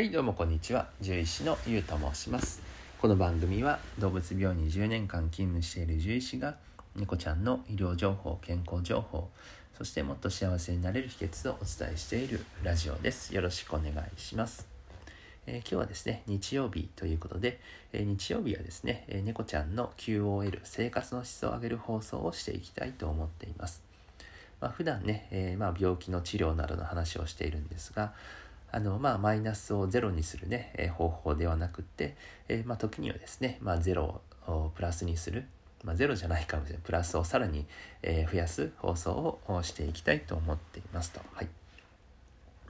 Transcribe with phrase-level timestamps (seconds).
[0.00, 0.88] はいどうもこんにちは。
[1.02, 2.62] 獣医師のゆうと申します。
[3.02, 6.56] この番組は動物病院に10年間勤務している獣医師が
[6.96, 9.28] 猫ちゃんの医療情報健康情報
[9.76, 13.34] そしてもっと幸せになれる秘訣をお伝えしているラジオです。
[13.34, 14.66] よろしくお願いします。
[15.46, 17.60] えー、今日はですね日曜日ということで、
[17.92, 23.82] えー、日曜日はですね、えー、猫ちゃんの QOL 生活の質を上げる放送をしていきたいと思っています、
[24.62, 28.14] まあ、普段ね、えまあ、病気の治療などの話をしているんですが
[28.72, 32.16] あの、まあ、マイナスをゼロにするね、え方法ではなくって、
[32.48, 35.44] えまあ、時にはですね、まあ、ゼロをプラスにする、
[35.84, 37.66] まあ、ゼロじゃないかもしれないプラスをさらに、
[38.02, 41.20] え増やす放送をしていきたいと思っていますと。
[41.32, 41.48] はい。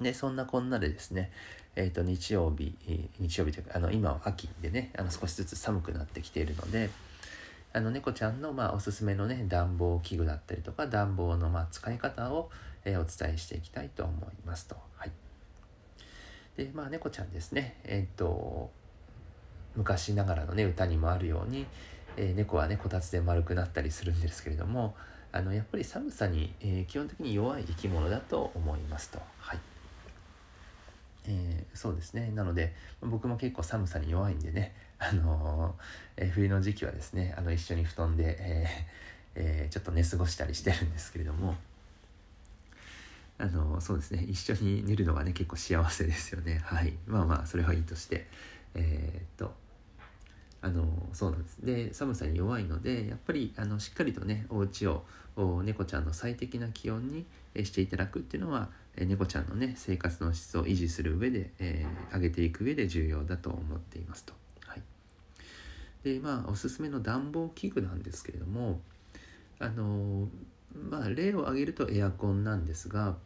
[0.00, 1.30] で、そんなこんなでですね、
[1.76, 2.74] えっ、ー、と、日曜日、
[3.18, 6.90] 日曜日というか、あの、今は秋でね、あの、少しずつ寒くなってきているので、
[7.72, 12.50] あの、猫ちゃんの、まあ、おすすめのね、暖房器具だったりとか、暖房の、まあ、使い方を、
[12.84, 14.76] えー、お伝えしていきたいと思いますと。
[16.64, 17.76] でまあ猫ちゃんですね。
[17.84, 18.70] えっ、と
[19.74, 21.66] 昔ながらのね歌にもあるように、
[22.18, 24.94] えー、猫はねこたつで丸くなったりするんですけれども
[25.32, 29.20] あのやっぱり寒さに、えー、基本的に弱い生き物だと思いますと。
[29.38, 29.58] はい。
[31.26, 32.30] えー、そうですね。
[32.34, 35.76] なので僕も結構寒さに弱いんでね、あの
[36.18, 38.66] え、冬の時期はですねあの一緒に布団で、え
[39.34, 41.54] えー、ちょっと寝過ごしたりしてるんですけれども、
[43.40, 44.24] あのそうですね。
[44.28, 46.60] 一緒に寝るのがね結構幸せですよね。
[46.62, 46.92] はい。
[47.06, 48.28] まあまあそれはいいとして。
[48.74, 49.54] えー、っと
[50.62, 51.64] あのそうなんです。
[51.64, 55.04] で寒さに弱いのでやっぱりあのしっかりとねお家を
[55.64, 57.24] 猫ちゃんの最適な気温に
[57.64, 64.34] していただくっていうのは猫ちゃんのね生活の質を維持する上で、えー、上げていく上で重要だと思っていますと。
[64.66, 64.82] はい、
[66.04, 68.80] でまあおすすめの暖房器具なんですけれども
[69.58, 70.28] あの
[70.74, 73.16] まあ例を挙げるとエアコンなんですが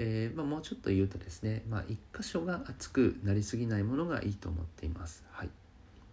[0.00, 5.24] えー、まあ、もうちょっと言うとですね、まあ、1箇所が熱くなりすぎないものがいいと思っています。
[5.32, 5.48] はい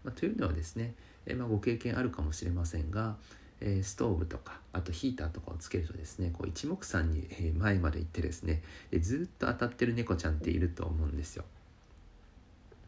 [0.03, 0.95] ま、というのはですね、
[1.27, 3.15] えー、まご経験あるかもしれませんが、
[3.61, 7.27] え、ストーブとかあとヒーターとかをつけるとですねこう一目散に
[7.57, 11.45] 前まで行ってですねでずっと当たってる猫ちゃんっていると思うんですよ。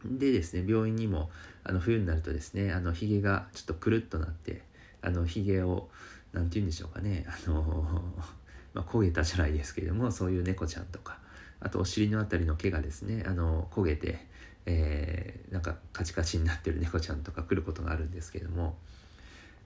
[0.03, 1.29] でですね病院にも
[1.63, 4.63] あの冬になるとですねあのひげがちょっとくるっとなって
[5.03, 5.89] あのひげを
[6.33, 7.25] 何て言うんでしょうかね。
[7.29, 8.13] あの
[8.73, 11.19] まあ、焦げたじゃないですけれどもそういう猫ちゃんとか。
[11.59, 14.27] あとお尻の辺りの毛がですねあの焦げて、
[14.67, 18.77] えー、なんかカチカチになってる猫ちゃんとか来ることがあるんですけれども。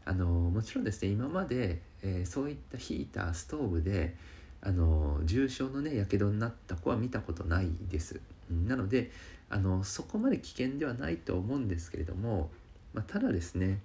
[0.04, 4.16] あのもちろんですね今まで、えー、そういったヒーターストーブで
[4.62, 8.20] あの重症のねやけどになった子は見たことないです。
[8.50, 9.12] なので
[9.50, 12.50] あのそこまで危険ではないと思うんですけれども、
[12.94, 13.80] まあ、ただですね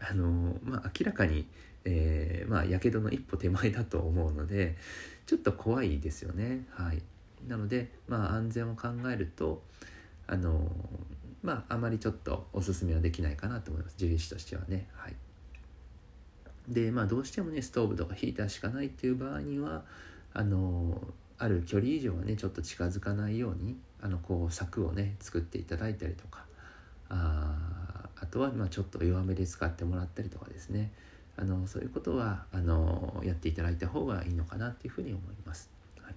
[0.00, 1.46] あの、まあ、明らかに
[1.84, 4.76] えー、まあやけどの一歩手前だと思うので
[5.26, 6.66] ちょっと怖いですよね。
[6.70, 7.02] はい。
[7.46, 9.62] なのでまあ安全を考えると
[10.26, 10.70] あの
[11.42, 13.96] まああまりちょっとおすすめはできないかなと思います。
[13.96, 14.88] 獣医師としてはね。
[14.92, 15.16] はい。
[16.68, 19.84] でまあどうしてもねストーブとかヒーターしかないっていう場合には
[20.34, 21.00] あの
[21.38, 26.44] ある距離以上はねちょっと近づかないようにあのこう柵をね作っていただいたりとか
[27.08, 27.56] あ
[28.20, 30.92] あとはまあちょっと弱めで使ってもらったりとかですね。
[31.40, 35.70] あのそういうことはあのやっていただいた方がいいのかなっていうふうに思います。
[36.02, 36.14] はい、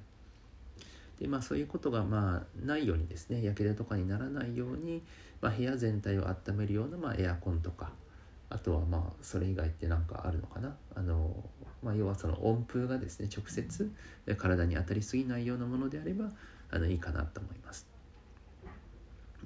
[1.19, 5.03] でまあそういうことがまあないようにですねやけどとかにならないように、
[5.39, 7.91] まあ、部屋全体を温めるような、まあ、エアコンとか
[8.49, 11.31] あとはまあそれ以外って何かあるのかなあの、
[11.83, 13.91] まあ、要はその温風がですね直接
[14.25, 16.31] 体に当たりすぎないようなものであれば
[16.71, 17.87] あのいいかなと思います。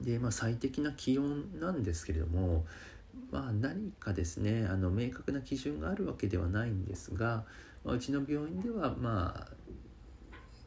[0.01, 2.65] でまあ最適な気温なんですけれども
[3.31, 7.43] まあ、何かですねあの明確な基準があるわけではないんですが、
[7.83, 9.55] まあ、うちの病院ではまあ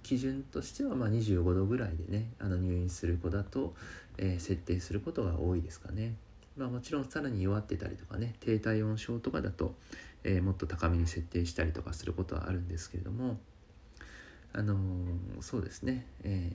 [0.02, 3.74] 基準としてはまあ25度ぐらいでねあの入院する子だと、
[4.16, 6.14] えー、設定することが多いですかね。
[6.56, 9.74] まあ、もちろんさらに弱ってたりとかね低体温症とかだと、
[10.24, 13.38] えー、もっと高めに設定したりとかすることはあるんですけれども
[14.52, 14.78] あのー、
[15.40, 16.50] そうですね、え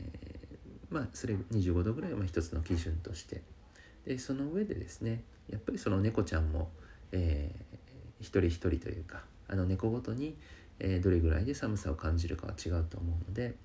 [0.92, 3.44] ー、まあそれ25度ぐらいは一つの基準として
[4.06, 6.70] でその上でですねやっぱりその猫ちゃんも、
[7.12, 10.36] えー、一人一人というかあの猫ごとに、
[10.80, 13.56] えー、どれぐらいで寒さを感じるかは違うと思うので、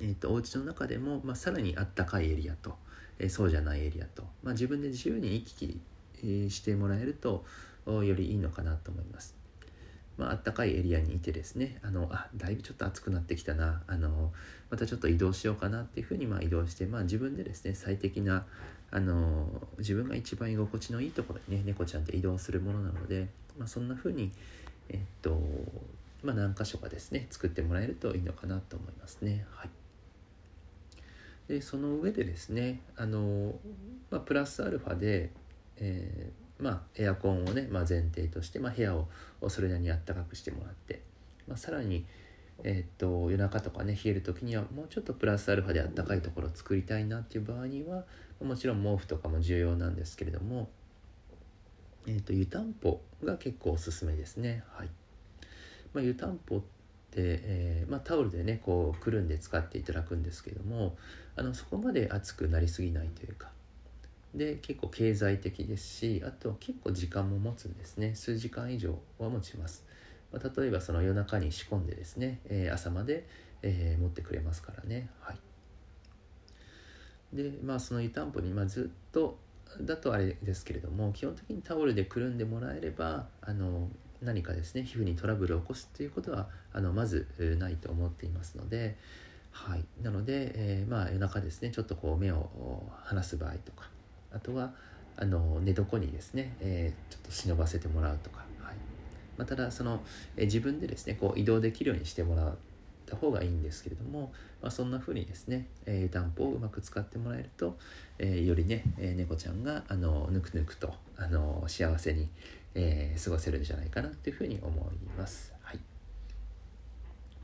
[0.00, 2.76] えーと、お家の中でも、まあ、さらにあったかいエリアと、
[3.18, 7.44] えー、そうじゃないエリアと、まあ、自分で自由に行き来、してもらえると
[7.86, 9.41] よりいいのかなと思います。
[10.16, 14.32] まあったかいエリアにいてですねあのあだいぶちょっと暑くなってきたなあの
[14.70, 18.44] またちょっと移動しようかなっていうふうにまあ移動して、まあ、自分でですね最適な
[18.90, 19.46] あの
[19.78, 23.28] 自分が一番居心地のいいところにね猫ちゃんって移動するものなので、
[23.58, 24.30] まあ、そんな風に
[24.90, 25.40] えっと
[26.22, 29.46] まあ何箇所かですね作ってもらえるといいのかなと思いますね。
[29.50, 29.70] はい。
[31.48, 33.54] でその上でですねあの、
[34.10, 35.30] まあ、プラスアルファで、
[35.76, 39.08] えー、まあ、エアコンをね、まあ、前提として、まあ、部屋を
[39.48, 41.02] それなりにあったかくしてもらって、
[41.48, 42.04] まあ、さらに、
[42.62, 48.04] えー、っと夜中とかね冷える時にはもうちょっとプラスアルファであったかいところを作りたいなっていう場合には
[48.40, 50.68] もちろん毛布とかも重要なんですけれども、
[52.06, 54.62] えー、と湯たんぽが結構おすすめですね。
[54.74, 54.88] はい
[55.92, 56.64] まあ、湯たんぽって、
[57.16, 60.96] えー、まあ、タオルでねこうくるんで使っていただくんですけども
[61.36, 63.50] あのそこまで熱くなりすぎないというか
[64.34, 68.14] で結構経済的ですしあと結構時間も持つんですね。
[68.14, 69.84] 数時間以上は持ちます、
[70.32, 73.26] まあ、例えばその夜中に仕込んでですね、えー、朝まで、
[73.62, 75.10] えー、持ってくれますからね。
[75.20, 75.36] はい。
[77.32, 79.38] でまあその湯たんぽに、まあ、ずっと
[79.80, 83.88] だとあれですけれども基本的にタオルでくるんでもらえればあの
[84.20, 87.26] 何かですね皮膚にトラブルを起こすということはあのまず
[87.58, 88.96] ないと思っていますので、
[89.50, 93.88] はい、なので、えー、まあ夜中ですねちょっとこう目を離す場合とか
[94.34, 94.72] あとは
[95.16, 98.74] あの寝床にですね、えー、ちょっと忍ばせてもらうとか、はい
[99.36, 100.00] まあ、ただその、
[100.36, 102.54] えー、自分でですねこう移動できるようにしてもらっ
[103.06, 104.32] た方がいいんですけれども、
[104.62, 107.76] まあ、そんな風にですね、えー、担保をうまく使ってもらえると、
[108.18, 112.28] えー、よりね、えー、猫ちゃんがあのぬくぬくとあの幸せに、
[112.74, 115.52] えー、過ごせるんじゃないかなというふうに思います。
[115.60, 115.78] はい、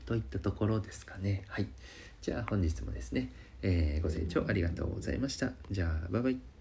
[0.05, 1.43] といったところですかね。
[1.47, 1.67] はい、
[2.21, 3.29] じゃあ本日もですね、
[3.61, 5.51] え、ご清聴ありがとうございました。
[5.69, 6.58] じゃあバイバイ。